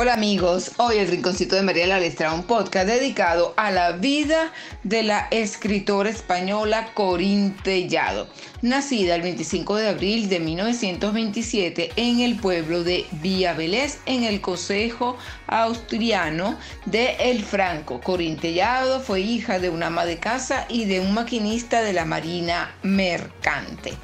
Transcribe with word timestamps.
Hola 0.00 0.14
amigos, 0.14 0.70
hoy 0.76 0.98
el 0.98 1.08
Rinconcito 1.08 1.56
de 1.56 1.62
María 1.62 1.88
Lalestra, 1.88 2.32
un 2.32 2.44
podcast 2.44 2.86
dedicado 2.86 3.52
a 3.56 3.72
la 3.72 3.90
vida 3.90 4.52
de 4.84 5.02
la 5.02 5.26
escritora 5.32 6.08
española 6.08 6.90
Corín 6.94 7.56
Tellado, 7.64 8.28
nacida 8.62 9.16
el 9.16 9.22
25 9.22 9.74
de 9.74 9.88
abril 9.88 10.28
de 10.28 10.38
1927 10.38 11.90
en 11.96 12.20
el 12.20 12.36
pueblo 12.36 12.84
de 12.84 13.06
Villabelés, 13.10 13.98
en 14.06 14.22
el 14.22 14.40
Consejo 14.40 15.16
Austriano 15.48 16.56
de 16.86 17.16
El 17.18 17.42
Franco. 17.42 18.00
Corín 18.00 18.36
Tellado 18.36 19.00
fue 19.00 19.22
hija 19.22 19.58
de 19.58 19.68
una 19.68 19.88
ama 19.88 20.04
de 20.04 20.18
casa 20.18 20.66
y 20.68 20.84
de 20.84 21.00
un 21.00 21.12
maquinista 21.12 21.82
de 21.82 21.92
la 21.92 22.04
Marina 22.04 22.72
Mercante 22.84 23.94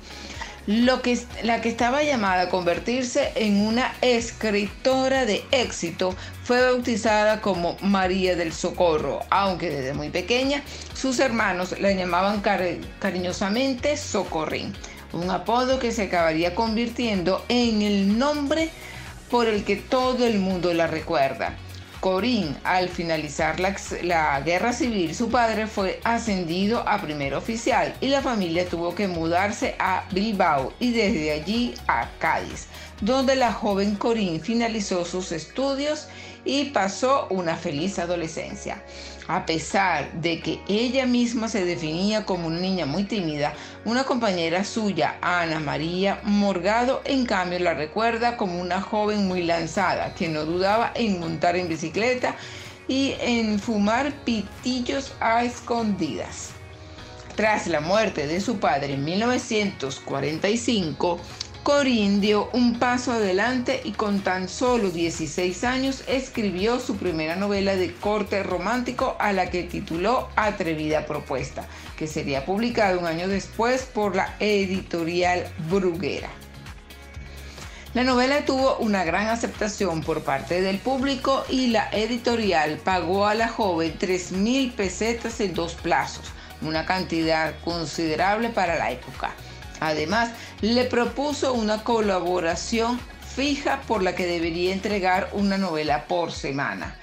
lo 0.67 1.03
que, 1.03 1.19
la 1.43 1.61
que 1.61 1.69
estaba 1.69 2.03
llamada 2.03 2.43
a 2.43 2.49
convertirse 2.49 3.33
en 3.35 3.61
una 3.61 3.93
escritora 4.01 5.27
de 5.27 5.45
éxito 5.51 6.15
fue 6.43 6.61
bautizada 6.61 7.41
como 7.41 7.77
María 7.81 8.35
del 8.37 8.53
Socorro, 8.53 9.21
aunque 9.31 9.71
desde 9.71 9.95
muy 9.95 10.11
pequeña 10.11 10.63
sus 10.95 11.19
hermanos 11.19 11.79
la 11.81 11.93
llamaban 11.93 12.43
cariñosamente 12.99 13.97
Socorrín, 13.97 14.73
un 15.13 15.31
apodo 15.31 15.79
que 15.79 15.93
se 15.93 16.05
acabaría 16.05 16.55
convirtiendo 16.55 17.45
en 17.49 17.83
el 17.83 18.19
nombre 18.19 18.71
por 19.31 19.49
el 19.49 19.65
que 19.65 19.77
todo 19.77 20.27
el 20.27 20.39
mundo 20.39 20.73
la 20.73 20.87
recuerda. 20.87 21.57
Corín, 22.05 22.55
al 22.65 22.91
finalizar 22.91 23.59
la, 23.61 24.39
guerra 24.43 24.75
civil, 24.75 25.15
su 25.15 25.31
padre 25.31 25.67
fue 25.67 26.01
ascendido 26.05 26.87
a 26.87 27.01
primer 27.01 27.33
oficial 27.33 27.95
y 28.03 28.09
la 28.09 28.21
familia 28.21 28.69
tuvo 28.69 28.95
que 28.95 29.09
mudarse 29.09 29.75
a 29.79 30.05
Bilbao 30.13 30.75
y 30.79 30.93
desde 30.93 31.33
allí 31.33 31.75
a 31.89 32.11
Cádiz, 32.19 32.67
donde 33.01 33.37
la 33.37 33.55
joven 33.55 33.95
Corín 33.95 34.43
finalizó 34.43 35.07
sus 35.07 35.33
estudios 35.33 36.09
y 36.45 36.67
pasó 36.67 37.27
una 37.31 37.57
feliz 37.57 37.99
adolescencia. 37.99 38.83
A 39.27 39.47
pesar 39.47 40.13
de 40.21 40.41
que 40.41 40.61
ella 40.69 41.07
misma 41.07 41.49
se 41.49 41.65
definía 41.65 42.27
como 42.27 42.49
una 42.49 42.61
niña 42.61 42.85
muy 42.85 43.05
tímida, 43.05 43.55
una 43.87 44.05
compañera 44.05 44.65
suya, 44.65 45.17
Ana 45.23 45.61
María 45.61 46.21
Morgado, 46.25 47.01
en 47.07 47.25
cambio 47.25 47.59
la 47.59 47.73
recuerda 47.73 48.37
como 48.37 48.61
una 48.61 48.83
joven 48.83 49.27
muy 49.27 49.43
lanzada, 49.43 50.15
que 50.15 50.29
no 50.29 50.45
dudaba 50.45 50.93
en 50.95 51.21
montar 51.21 51.57
en 51.57 51.69
bicicleta 51.69 52.37
y 52.87 53.15
en 53.19 53.59
fumar 53.59 54.13
pitillos 54.25 55.15
a 55.21 55.43
escondidas. 55.45 56.51
Tras 57.35 57.67
la 57.67 57.81
muerte 57.81 58.29
de 58.29 58.41
su 58.41 58.59
padre 58.59 58.95
en 58.95 59.05
1945, 59.05 61.19
Corín 61.65 62.21
dio 62.21 62.51
un 62.53 62.79
paso 62.79 63.13
adelante 63.13 63.81
y 63.85 63.93
con 63.93 64.21
tan 64.21 64.51
solo 64.51 64.91
16 64.91 65.65
años 65.65 66.05
escribió 66.07 66.79
su 66.79 66.99
primera 66.99 67.37
novela 67.37 67.75
de 67.75 67.95
corte 67.95 68.43
romántico 68.43 69.17
a 69.19 69.33
la 69.33 69.49
que 69.49 69.63
tituló 69.63 70.29
Atrevida 70.37 71.07
Propuesta, 71.07 71.67
que 71.97 72.07
sería 72.07 72.45
publicada 72.45 72.99
un 72.99 73.07
año 73.07 73.29
después 73.29 73.85
por 73.85 74.15
la 74.15 74.37
editorial 74.41 75.47
Bruguera. 75.71 76.29
La 77.95 78.05
novela 78.05 78.45
tuvo 78.45 78.77
una 78.77 79.03
gran 79.05 79.29
aceptación 79.29 80.03
por 80.03 80.23
parte 80.23 80.61
del 80.61 80.77
público 80.77 81.47
y 81.49 81.69
la 81.69 81.89
editorial 81.93 82.77
pagó 82.77 83.27
a 83.27 83.35
la 83.35 83.49
joven 83.49 83.95
3 83.99 84.33
mil 84.33 84.71
pesetas 84.75 85.41
en 85.41 85.55
dos 85.55 85.73
plazos, 85.73 86.27
una 86.61 86.85
cantidad 86.85 87.55
considerable 87.65 88.51
para 88.51 88.77
la 88.77 88.91
época. 88.91 89.35
Además, 89.85 90.31
le 90.63 90.85
propuso 90.85 91.53
una 91.53 91.85
colaboración 91.85 92.99
fija 93.35 93.83
por 93.83 94.03
la 94.03 94.15
que 94.15 94.27
debería 94.27 94.73
entregar 94.73 95.29
una 95.33 95.59
novela 95.59 96.07
por 96.07 96.33
semana. 96.33 96.97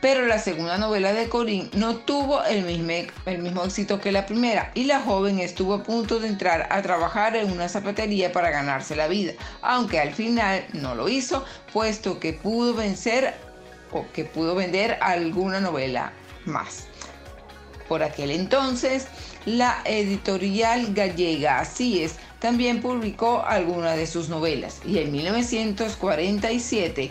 Pero 0.00 0.26
la 0.26 0.38
segunda 0.38 0.76
novela 0.76 1.12
de 1.12 1.28
Corín 1.28 1.70
no 1.74 1.96
tuvo 1.96 2.44
el 2.44 2.64
mismo, 2.64 3.10
el 3.24 3.38
mismo 3.38 3.64
éxito 3.64 4.00
que 4.00 4.12
la 4.12 4.26
primera 4.26 4.70
y 4.74 4.84
la 4.84 5.00
joven 5.00 5.38
estuvo 5.38 5.74
a 5.74 5.82
punto 5.82 6.20
de 6.20 6.28
entrar 6.28 6.66
a 6.70 6.82
trabajar 6.82 7.36
en 7.36 7.50
una 7.50 7.68
zapatería 7.68 8.32
para 8.32 8.50
ganarse 8.50 8.96
la 8.96 9.08
vida, 9.08 9.32
aunque 9.62 10.00
al 10.00 10.12
final 10.12 10.66
no 10.74 10.94
lo 10.94 11.08
hizo, 11.08 11.44
puesto 11.72 12.20
que 12.20 12.34
pudo 12.34 12.74
vencer 12.74 13.32
o 13.92 14.04
que 14.12 14.24
pudo 14.24 14.54
vender 14.54 14.98
alguna 15.00 15.60
novela 15.60 16.12
más. 16.44 16.88
Por 17.88 18.02
aquel 18.02 18.30
entonces, 18.30 19.06
la 19.46 19.80
editorial 19.84 20.94
gallega 20.94 21.60
Así 21.60 22.02
es 22.02 22.16
también 22.44 22.82
publicó 22.82 23.42
algunas 23.46 23.96
de 23.96 24.06
sus 24.06 24.28
novelas 24.28 24.82
y 24.84 24.98
en 24.98 25.12
1947 25.12 27.10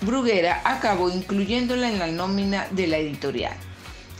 Bruguera 0.00 0.62
acabó 0.64 1.10
incluyéndola 1.10 1.90
en 1.90 1.98
la 1.98 2.06
nómina 2.06 2.66
de 2.70 2.86
la 2.86 2.96
editorial. 2.96 3.52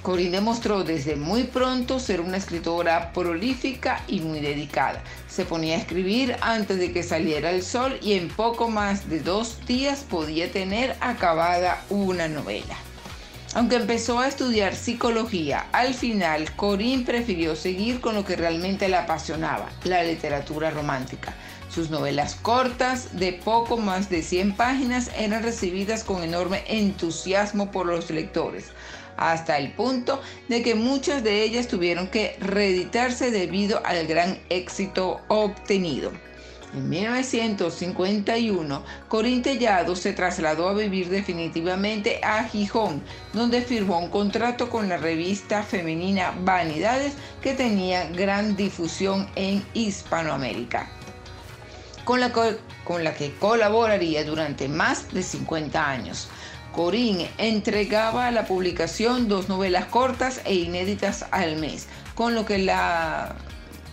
Corinne 0.03 0.33
demostró 0.33 0.85
desde 0.85 1.17
muy 1.17 1.45
pronto 1.45 1.99
ser 1.99 2.21
una 2.21 2.37
escritora 2.37 3.11
prolífica 3.15 4.03
y 4.07 4.21
muy 4.21 4.41
dedicada. 4.41 5.03
Se 5.29 5.47
ponía 5.47 5.77
a 5.77 5.79
escribir 5.79 6.37
antes 6.43 6.77
de 6.77 6.93
que 6.93 7.03
saliera 7.03 7.51
el 7.51 7.63
sol 7.63 7.99
y 8.03 8.13
en 8.13 8.29
poco 8.29 8.69
más 8.69 9.09
de 9.09 9.21
dos 9.21 9.65
días 9.67 10.01
podía 10.01 10.53
tener 10.53 10.95
acabada 11.01 11.83
una 11.89 12.29
novela. 12.29 12.77
Aunque 13.55 13.77
empezó 13.77 14.19
a 14.19 14.27
estudiar 14.27 14.75
psicología, 14.75 15.67
al 15.71 15.95
final 15.95 16.53
Corinne 16.57 17.05
prefirió 17.05 17.55
seguir 17.55 18.01
con 18.01 18.17
lo 18.17 18.25
que 18.25 18.35
realmente 18.35 18.89
la 18.89 19.03
apasionaba, 19.03 19.71
la 19.85 20.03
literatura 20.03 20.71
romántica. 20.71 21.33
Sus 21.73 21.89
novelas 21.89 22.35
cortas, 22.35 23.17
de 23.17 23.33
poco 23.33 23.77
más 23.77 24.11
de 24.11 24.23
100 24.23 24.57
páginas, 24.57 25.09
eran 25.17 25.45
recibidas 25.45 26.03
con 26.03 26.25
enorme 26.25 26.65
entusiasmo 26.67 27.71
por 27.71 27.87
los 27.87 28.11
lectores, 28.11 28.73
hasta 29.17 29.57
el 29.57 29.71
punto 29.73 30.21
de 30.49 30.65
que 30.65 30.75
muchas 30.75 31.23
de 31.23 31.45
ellas 31.45 31.69
tuvieron 31.69 32.09
que 32.09 32.37
reeditarse 32.41 33.31
debido 33.31 33.81
al 33.87 34.09
gran 34.09 34.41
éxito 34.49 35.21
obtenido. 35.29 36.11
En 36.75 36.89
1951, 36.89 38.83
Corín 39.09 39.43
Tellado 39.43 39.95
se 39.95 40.13
trasladó 40.13 40.69
a 40.69 40.75
vivir 40.75 41.09
definitivamente 41.09 42.19
a 42.25 42.43
Gijón, 42.49 43.01
donde 43.33 43.63
firmó 43.63 44.01
un 44.01 44.11
contrato 44.11 44.69
con 44.69 44.89
la 44.89 44.97
revista 44.97 45.63
femenina 45.63 46.35
Vanidades 46.43 47.13
que 47.41 47.55
tenía 47.55 48.09
gran 48.11 48.57
difusión 48.57 49.31
en 49.37 49.65
Hispanoamérica, 49.73 50.91
con 52.05 52.19
la, 52.19 52.33
con 52.33 53.05
la 53.05 53.15
que 53.15 53.33
colaboraría 53.37 54.25
durante 54.25 54.67
más 54.67 55.15
de 55.15 55.23
50 55.23 55.89
años. 55.89 56.27
Corín 56.73 57.25
entregaba 57.39 58.27
a 58.27 58.33
la 58.33 58.47
publicación 58.47 59.29
dos 59.29 59.49
novelas 59.49 59.85
cortas 59.85 60.41
e 60.45 60.55
inéditas 60.55 61.25
al 61.31 61.55
mes, 61.55 61.87
con 62.17 62.35
lo 62.35 62.45
que 62.45 62.59
la 62.59 63.37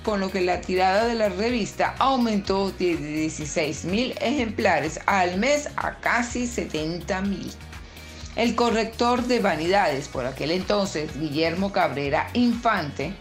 con 0.04 0.20
lo 0.20 0.32
que 0.32 0.42
la 0.42 0.62
tirada 0.62 1.06
de 1.06 1.16
la 1.16 1.30
revista 1.30 1.96
aumentó 2.00 2.72
de 2.72 2.98
16 2.98 3.86
mil 3.86 4.16
ejemplares 4.20 5.00
al 5.06 5.38
mes 5.38 5.70
a 5.76 6.00
casi 6.00 6.48
70 6.48 7.22
mil. 7.22 7.52
El 8.36 8.56
corrector 8.56 9.24
de 9.24 9.40
vanidades, 9.40 10.08
por 10.08 10.26
aquel 10.26 10.52
entonces 10.52 11.20
Guillermo 11.20 11.72
Cabrera 11.72 12.30
Infante, 12.34 13.14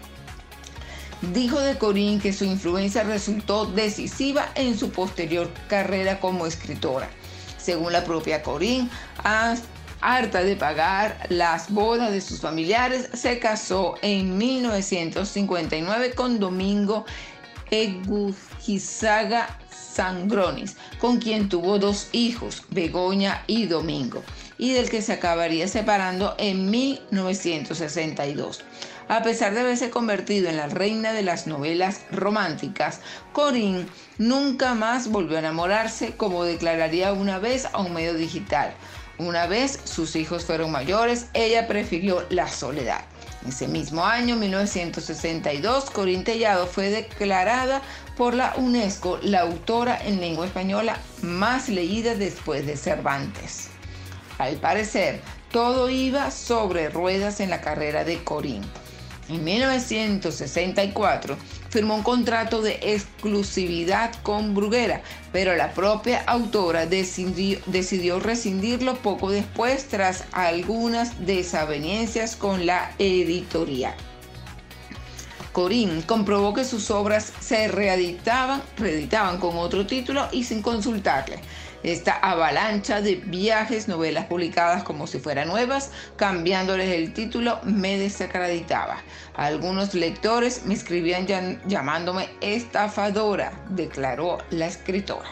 dijo 1.32 1.60
de 1.60 1.76
Corín 1.76 2.20
que 2.20 2.32
su 2.32 2.44
influencia 2.44 3.02
resultó 3.02 3.66
decisiva 3.66 4.50
en 4.54 4.78
su 4.78 4.90
posterior 4.90 5.50
carrera 5.68 6.20
como 6.20 6.46
escritora. 6.46 7.08
Según 7.58 7.92
la 7.92 8.04
propia 8.04 8.42
Corín, 8.42 8.88
harta 10.00 10.42
de 10.42 10.56
pagar 10.56 11.26
las 11.28 11.70
bodas 11.70 12.10
de 12.10 12.20
sus 12.20 12.40
familiares, 12.40 13.08
se 13.14 13.38
casó 13.38 13.96
en 14.02 14.38
1959 14.38 16.14
con 16.14 16.38
Domingo 16.38 17.04
Egujizaga 17.70 19.58
Sangronis, 19.70 20.76
con 20.98 21.18
quien 21.18 21.48
tuvo 21.48 21.78
dos 21.78 22.08
hijos, 22.12 22.64
Begoña 22.70 23.42
y 23.46 23.66
Domingo, 23.66 24.22
y 24.58 24.72
del 24.72 24.90
que 24.90 25.02
se 25.02 25.12
acabaría 25.12 25.68
separando 25.68 26.34
en 26.38 26.70
1962. 26.70 28.64
A 29.08 29.24
pesar 29.24 29.54
de 29.54 29.60
haberse 29.60 29.90
convertido 29.90 30.48
en 30.48 30.56
la 30.56 30.68
reina 30.68 31.12
de 31.12 31.22
las 31.22 31.48
novelas 31.48 32.02
románticas, 32.12 33.00
Corinne 33.32 33.86
nunca 34.18 34.74
más 34.74 35.08
volvió 35.08 35.36
a 35.36 35.40
enamorarse, 35.40 36.16
como 36.16 36.44
declararía 36.44 37.12
una 37.12 37.40
vez 37.40 37.66
a 37.72 37.80
un 37.80 37.92
medio 37.92 38.14
digital. 38.14 38.72
Una 39.20 39.46
vez 39.46 39.78
sus 39.84 40.16
hijos 40.16 40.46
fueron 40.46 40.70
mayores, 40.72 41.26
ella 41.34 41.68
prefirió 41.68 42.24
la 42.30 42.48
soledad. 42.48 43.04
Ese 43.46 43.68
mismo 43.68 44.06
año, 44.06 44.34
1962, 44.36 45.90
Corín 45.90 46.24
Tellado 46.24 46.66
fue 46.66 46.88
declarada 46.88 47.82
por 48.16 48.32
la 48.32 48.54
UNESCO 48.56 49.18
la 49.22 49.40
autora 49.40 50.00
en 50.02 50.20
lengua 50.20 50.46
española 50.46 50.96
más 51.20 51.68
leída 51.68 52.14
después 52.14 52.66
de 52.66 52.78
Cervantes. 52.78 53.68
Al 54.38 54.56
parecer, 54.56 55.20
todo 55.52 55.90
iba 55.90 56.30
sobre 56.30 56.88
ruedas 56.88 57.40
en 57.40 57.50
la 57.50 57.60
carrera 57.60 58.04
de 58.04 58.24
Corín. 58.24 58.62
En 59.28 59.44
1964, 59.44 61.36
firmó 61.70 61.94
un 61.94 62.02
contrato 62.02 62.60
de 62.60 62.78
exclusividad 62.82 64.12
con 64.22 64.54
Bruguera, 64.54 65.02
pero 65.32 65.56
la 65.56 65.72
propia 65.72 66.22
autora 66.26 66.86
decidió, 66.86 68.20
rescindirlo 68.20 68.96
poco 68.96 69.30
después 69.30 69.86
tras 69.88 70.24
algunas 70.32 71.24
desavenencias 71.24 72.36
con 72.36 72.66
la 72.66 72.92
editorial. 72.98 73.94
Corín 75.60 76.00
comprobó 76.00 76.54
que 76.54 76.64
sus 76.64 76.90
obras 76.90 77.34
se 77.38 77.68
reeditaban, 77.68 78.62
reeditaban 78.78 79.36
con 79.36 79.58
otro 79.58 79.86
título 79.86 80.26
y 80.32 80.44
sin 80.44 80.62
consultarle. 80.62 81.38
Esta 81.82 82.14
avalancha 82.14 83.02
de 83.02 83.16
viajes, 83.16 83.86
novelas 83.86 84.24
publicadas 84.24 84.82
como 84.84 85.06
si 85.06 85.18
fueran 85.18 85.48
nuevas, 85.48 85.90
cambiándoles 86.16 86.88
el 86.94 87.12
título, 87.12 87.60
me 87.62 87.98
desacreditaba. 87.98 89.02
Algunos 89.36 89.92
lectores 89.92 90.64
me 90.64 90.72
escribían 90.72 91.26
llamándome 91.66 92.30
estafadora, 92.40 93.52
declaró 93.68 94.38
la 94.48 94.66
escritora. 94.66 95.28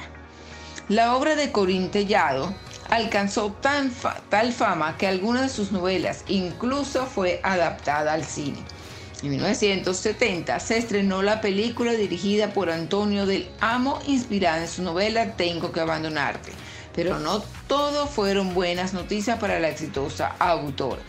La 0.90 1.16
obra 1.16 1.36
de 1.36 1.52
Corín 1.52 1.90
Tellado 1.90 2.54
alcanzó 2.90 3.52
tan 3.62 3.90
tal 4.28 4.52
fama 4.52 4.98
que 4.98 5.06
algunas 5.06 5.40
de 5.40 5.48
sus 5.48 5.72
novelas 5.72 6.25
incluso 6.28 7.06
fue 7.06 7.40
adaptada 7.42 8.12
al 8.12 8.25
cine. 8.25 8.58
En 9.20 9.31
1970 9.31 10.61
se 10.61 10.79
estrenó 10.79 11.23
la 11.23 11.41
película 11.41 11.91
dirigida 11.93 12.53
por 12.53 12.70
Antonio 12.70 13.26
del 13.26 13.49
Amo, 13.61 13.99
inspirada 14.06 14.62
en 14.62 14.69
su 14.69 14.82
novela 14.82 15.32
Tengo 15.35 15.73
que 15.73 15.81
abandonarte. 15.81 16.53
Pero 16.94 17.19
no 17.19 17.43
todo 17.67 18.06
fueron 18.06 18.55
buenas 18.55 18.94
noticias 18.94 19.41
para 19.41 19.59
la 19.59 19.70
exitosa 19.70 20.37
autora. 20.38 21.03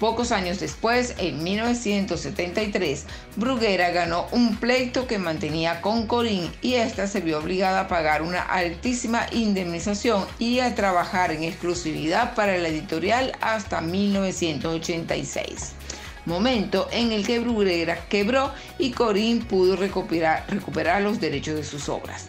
Pocos 0.00 0.32
años 0.32 0.60
después, 0.60 1.14
en 1.18 1.44
1973, 1.44 3.04
Bruguera 3.36 3.90
ganó 3.90 4.26
un 4.32 4.56
pleito 4.56 5.06
que 5.06 5.18
mantenía 5.18 5.82
con 5.82 6.06
Corín 6.06 6.50
y 6.62 6.74
ésta 6.74 7.06
se 7.06 7.20
vio 7.20 7.38
obligada 7.38 7.80
a 7.80 7.88
pagar 7.88 8.22
una 8.22 8.40
altísima 8.40 9.26
indemnización 9.30 10.26
y 10.38 10.60
a 10.60 10.74
trabajar 10.74 11.30
en 11.32 11.44
exclusividad 11.44 12.34
para 12.34 12.56
la 12.56 12.68
editorial 12.68 13.36
hasta 13.42 13.82
1986 13.82 15.74
momento 16.24 16.88
en 16.92 17.10
el 17.12 17.26
que 17.26 17.40
Bruguera 17.40 18.06
quebró 18.08 18.52
y 18.78 18.92
Corín 18.92 19.40
pudo 19.40 19.76
recuperar, 19.76 20.46
recuperar 20.48 21.02
los 21.02 21.20
derechos 21.20 21.56
de 21.56 21.64
sus 21.64 21.88
obras. 21.88 22.26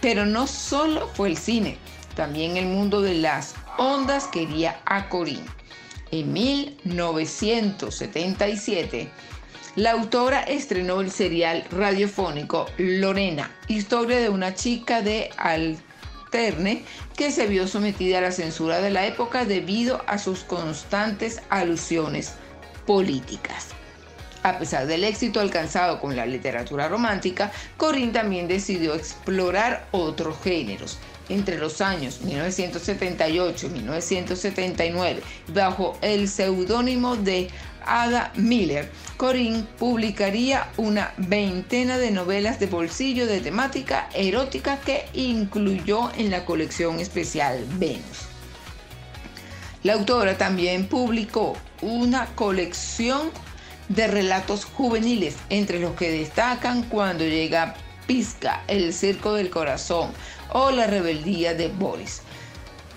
Pero 0.00 0.26
no 0.26 0.46
solo 0.46 1.08
fue 1.08 1.28
el 1.28 1.36
cine, 1.36 1.78
también 2.14 2.56
el 2.56 2.66
mundo 2.66 3.02
de 3.02 3.14
las 3.14 3.54
ondas 3.78 4.26
quería 4.26 4.80
a 4.84 5.08
Corín. 5.08 5.40
En 6.10 6.32
1977, 6.32 9.08
la 9.74 9.92
autora 9.92 10.42
estrenó 10.42 11.00
el 11.00 11.10
serial 11.10 11.64
radiofónico 11.70 12.66
Lorena, 12.78 13.50
historia 13.68 14.18
de 14.18 14.28
una 14.28 14.54
chica 14.54 15.00
de 15.02 15.30
Alterne 15.36 16.84
que 17.16 17.30
se 17.30 17.46
vio 17.46 17.66
sometida 17.66 18.18
a 18.18 18.22
la 18.22 18.32
censura 18.32 18.80
de 18.80 18.90
la 18.90 19.06
época 19.06 19.44
debido 19.44 20.02
a 20.06 20.18
sus 20.18 20.44
constantes 20.44 21.42
alusiones 21.50 22.36
políticas. 22.86 23.68
A 24.46 24.60
pesar 24.60 24.86
del 24.86 25.02
éxito 25.02 25.40
alcanzado 25.40 26.00
con 26.00 26.14
la 26.14 26.24
literatura 26.24 26.86
romántica, 26.88 27.50
Corinne 27.76 28.12
también 28.12 28.46
decidió 28.46 28.94
explorar 28.94 29.88
otros 29.90 30.36
géneros. 30.42 30.98
Entre 31.28 31.58
los 31.58 31.80
años 31.80 32.20
1978 32.20 33.66
y 33.66 33.70
1979, 33.70 35.22
bajo 35.52 35.98
el 36.00 36.28
seudónimo 36.28 37.16
de 37.16 37.48
Ada 37.84 38.30
Miller, 38.36 38.88
Corinne 39.16 39.64
publicaría 39.80 40.68
una 40.76 41.12
veintena 41.16 41.98
de 41.98 42.12
novelas 42.12 42.60
de 42.60 42.66
bolsillo 42.66 43.26
de 43.26 43.40
temática 43.40 44.08
erótica 44.14 44.78
que 44.78 45.06
incluyó 45.12 46.12
en 46.16 46.30
la 46.30 46.44
colección 46.44 47.00
especial 47.00 47.64
Venus. 47.78 48.28
La 49.82 49.94
autora 49.94 50.38
también 50.38 50.86
publicó 50.86 51.56
una 51.82 52.26
colección 52.34 53.30
de 53.88 54.06
relatos 54.06 54.64
juveniles, 54.64 55.36
entre 55.50 55.78
los 55.78 55.94
que 55.94 56.10
destacan 56.10 56.82
cuando 56.84 57.24
llega 57.24 57.74
Pizca, 58.06 58.62
el 58.68 58.92
circo 58.92 59.34
del 59.34 59.50
corazón 59.50 60.12
o 60.52 60.70
la 60.70 60.86
rebeldía 60.86 61.54
de 61.54 61.68
Boris. 61.68 62.22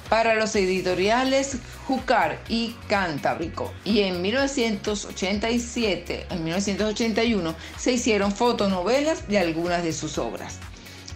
Para 0.09 0.35
los 0.35 0.55
editoriales 0.55 1.57
Jucar 1.87 2.39
y 2.49 2.75
Cantábrico. 2.87 3.73
Y 3.83 4.01
en 4.01 4.21
1987, 4.21 6.27
en 6.29 6.43
1981, 6.43 7.55
se 7.77 7.93
hicieron 7.93 8.31
fotonovelas 8.31 9.27
de 9.27 9.39
algunas 9.39 9.83
de 9.83 9.93
sus 9.93 10.19
obras. 10.19 10.59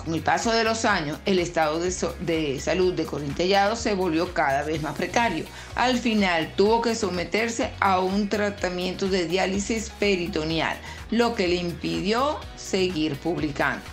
Con 0.03 0.15
el 0.15 0.21
paso 0.21 0.51
de 0.51 0.65
los 0.65 0.83
años, 0.83 1.17
el 1.25 1.39
estado 1.39 1.79
de, 1.79 2.59
salud 2.59 2.94
de 2.94 3.05
Corintellado 3.05 3.77
se 3.77 3.94
volvió 3.94 4.33
cada 4.33 4.63
vez 4.63 4.81
más 4.81 4.95
precario. 4.95 5.45
Al 5.75 5.97
final 5.97 6.51
tuvo 6.57 6.81
que 6.81 6.94
someterse 6.94 7.71
a 7.79 8.01
un 8.01 8.27
tratamiento 8.27 9.07
de 9.07 9.27
diálisis 9.27 9.91
peritoneal, 9.91 10.77
lo 11.09 11.35
que 11.35 11.47
le 11.47 11.55
impidió 11.55 12.39
seguir 12.55 13.15
publicando 13.17 13.83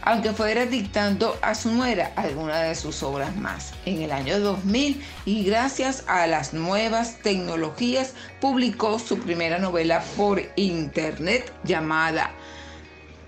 aunque 0.00 0.32
fuera 0.32 0.64
dictando 0.64 1.36
a 1.42 1.54
su 1.54 1.70
nuera 1.70 2.12
alguna 2.16 2.60
de 2.60 2.74
sus 2.74 3.02
obras 3.02 3.36
más. 3.36 3.74
En 3.84 4.00
el 4.00 4.10
año 4.10 4.40
2000 4.40 5.04
y 5.26 5.44
gracias 5.44 6.04
a 6.06 6.26
las 6.26 6.54
nuevas 6.54 7.18
tecnologías 7.18 8.14
publicó 8.40 8.98
su 8.98 9.18
primera 9.18 9.58
novela 9.58 10.02
por 10.16 10.40
internet 10.56 11.52
llamada 11.64 12.30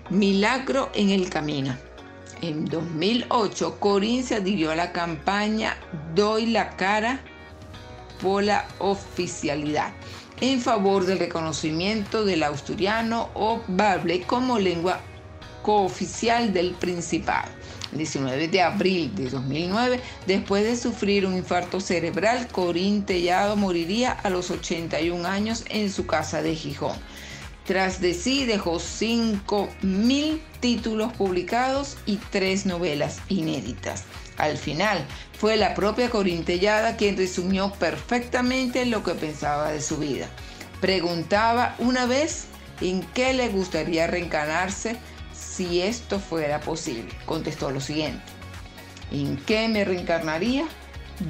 Milagro 0.09 0.89
en 0.95 1.11
el 1.11 1.29
Camino 1.29 1.90
en 2.41 2.65
2008, 2.65 3.79
Corín 3.79 4.23
se 4.23 4.35
adhirió 4.35 4.71
a 4.71 4.75
la 4.75 4.91
campaña 4.91 5.77
Doy 6.15 6.47
la 6.47 6.71
cara 6.71 7.21
por 8.21 8.43
la 8.43 8.67
oficialidad 8.79 9.93
en 10.41 10.59
favor 10.59 11.05
del 11.05 11.19
reconocimiento 11.19 12.25
del 12.25 12.43
asturiano 12.43 13.29
o 13.35 13.61
bable 13.67 14.21
como 14.23 14.57
lengua 14.57 14.99
cooficial 15.61 16.51
del 16.51 16.71
Principado. 16.71 17.49
El 17.91 17.99
19 17.99 18.47
de 18.47 18.61
abril 18.61 19.13
de 19.13 19.29
2009, 19.29 19.99
después 20.25 20.63
de 20.63 20.75
sufrir 20.75 21.27
un 21.27 21.37
infarto 21.37 21.79
cerebral, 21.79 22.47
Corín 22.47 23.03
Tellado 23.03 23.55
moriría 23.55 24.11
a 24.11 24.29
los 24.31 24.49
81 24.49 25.27
años 25.27 25.63
en 25.69 25.91
su 25.91 26.07
casa 26.07 26.41
de 26.41 26.55
Gijón. 26.55 26.97
Tras 27.65 28.01
de 28.01 28.13
sí 28.13 28.45
dejó 28.45 28.77
5.000 28.77 30.41
títulos 30.59 31.13
publicados 31.13 31.97
y 32.05 32.17
tres 32.17 32.65
novelas 32.65 33.19
inéditas. 33.29 34.03
Al 34.37 34.57
final, 34.57 35.05
fue 35.37 35.57
la 35.57 35.75
propia 35.75 36.09
Corintellada 36.09 36.97
quien 36.97 37.17
resumió 37.17 37.71
perfectamente 37.73 38.85
lo 38.85 39.03
que 39.03 39.13
pensaba 39.13 39.71
de 39.71 39.81
su 39.81 39.97
vida. 39.97 40.27
Preguntaba 40.81 41.75
una 41.77 42.07
vez 42.07 42.45
en 42.81 43.03
qué 43.13 43.33
le 43.33 43.49
gustaría 43.49 44.07
reencarnarse 44.07 44.97
si 45.31 45.81
esto 45.81 46.19
fuera 46.19 46.59
posible. 46.61 47.09
Contestó 47.27 47.69
lo 47.69 47.79
siguiente. 47.79 48.23
¿En 49.11 49.37
qué 49.37 49.67
me 49.67 49.85
reencarnaría? 49.85 50.65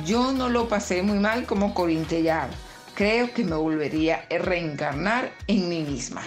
Yo 0.06 0.32
no 0.32 0.48
lo 0.48 0.70
pasé 0.70 1.04
muy 1.04 1.20
mal 1.20 1.46
como 1.46 1.74
Corintellada 1.74 2.52
creo 3.02 3.34
que 3.34 3.44
me 3.44 3.56
volvería 3.56 4.28
a 4.30 4.38
reencarnar 4.38 5.32
en 5.48 5.68
mí 5.68 5.82
misma. 5.82 6.22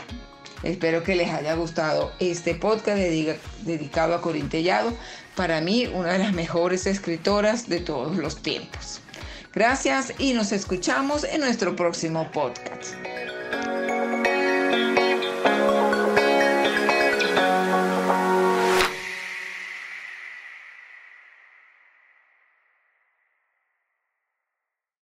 Espero 0.65 1.05
que 1.05 1.15
les 1.15 1.31
haya 1.31 1.55
gustado 1.55 2.11
este 2.19 2.57
podcast 2.57 2.99
dedicado 2.99 4.13
a 4.13 4.21
Corintellado, 4.21 4.93
para 5.37 5.61
mí 5.61 5.87
una 5.87 6.15
de 6.15 6.19
las 6.19 6.33
mejores 6.33 6.89
escritoras 6.89 7.69
de 7.69 7.79
todos 7.79 8.17
los 8.17 8.43
tiempos. 8.43 9.01
Gracias 9.53 10.15
y 10.19 10.33
nos 10.33 10.51
escuchamos 10.51 11.23
en 11.23 11.43
nuestro 11.43 11.77
próximo 11.77 12.29
podcast. 12.33 12.97